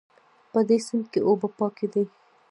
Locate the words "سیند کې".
0.85-1.19